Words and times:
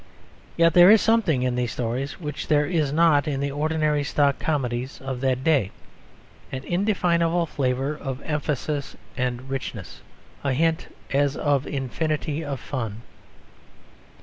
Yet 0.57 0.73
there 0.73 0.89
is 0.89 0.99
something 0.99 1.43
in 1.43 1.53
these 1.53 1.73
stories 1.73 2.19
which 2.19 2.47
there 2.47 2.65
is 2.65 2.91
not 2.91 3.27
in 3.27 3.39
the 3.39 3.51
ordinary 3.51 4.03
stock 4.03 4.39
comedies 4.39 4.99
of 4.99 5.21
that 5.21 5.43
day: 5.43 5.69
an 6.51 6.63
indefinable 6.63 7.45
flavour 7.45 7.97
of 7.97 8.19
emphasis 8.23 8.95
and 9.15 9.47
richness, 9.47 10.01
a 10.43 10.53
hint 10.53 10.87
as 11.11 11.37
of 11.37 11.67
infinity 11.67 12.43
of 12.43 12.59
fun. 12.59 13.03